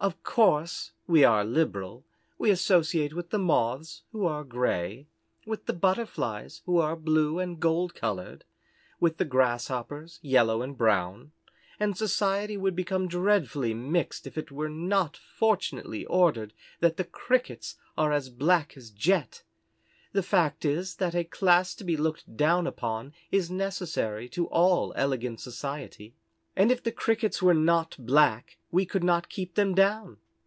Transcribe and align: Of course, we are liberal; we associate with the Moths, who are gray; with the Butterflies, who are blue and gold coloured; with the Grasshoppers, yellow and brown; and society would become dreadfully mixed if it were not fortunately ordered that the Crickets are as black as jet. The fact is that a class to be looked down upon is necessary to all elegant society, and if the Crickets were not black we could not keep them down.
Of 0.00 0.22
course, 0.22 0.92
we 1.06 1.24
are 1.24 1.46
liberal; 1.46 2.04
we 2.36 2.50
associate 2.50 3.14
with 3.14 3.30
the 3.30 3.38
Moths, 3.38 4.02
who 4.12 4.26
are 4.26 4.44
gray; 4.44 5.06
with 5.46 5.64
the 5.64 5.72
Butterflies, 5.72 6.60
who 6.66 6.76
are 6.76 6.94
blue 6.94 7.38
and 7.38 7.58
gold 7.58 7.94
coloured; 7.94 8.44
with 9.00 9.16
the 9.16 9.24
Grasshoppers, 9.24 10.18
yellow 10.20 10.60
and 10.60 10.76
brown; 10.76 11.32
and 11.80 11.96
society 11.96 12.58
would 12.58 12.76
become 12.76 13.08
dreadfully 13.08 13.72
mixed 13.72 14.26
if 14.26 14.36
it 14.36 14.52
were 14.52 14.68
not 14.68 15.16
fortunately 15.16 16.04
ordered 16.04 16.52
that 16.80 16.98
the 16.98 17.04
Crickets 17.04 17.76
are 17.96 18.12
as 18.12 18.28
black 18.28 18.76
as 18.76 18.90
jet. 18.90 19.42
The 20.12 20.22
fact 20.22 20.66
is 20.66 20.96
that 20.96 21.14
a 21.14 21.24
class 21.24 21.74
to 21.76 21.84
be 21.84 21.96
looked 21.96 22.36
down 22.36 22.66
upon 22.66 23.14
is 23.30 23.50
necessary 23.50 24.28
to 24.30 24.48
all 24.48 24.92
elegant 24.96 25.40
society, 25.40 26.14
and 26.56 26.70
if 26.70 26.80
the 26.84 26.92
Crickets 26.92 27.42
were 27.42 27.54
not 27.54 27.96
black 27.98 28.58
we 28.70 28.86
could 28.86 29.02
not 29.02 29.28
keep 29.28 29.54
them 29.56 29.74
down. 29.74 30.18